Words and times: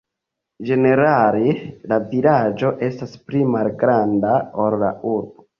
Ĝenerale 0.69 1.51
la 1.93 1.99
vilaĝo 2.15 2.73
estas 2.89 3.15
pli 3.29 3.45
malgranda, 3.57 4.35
ol 4.65 4.79
la 4.87 4.93
urbo. 5.15 5.47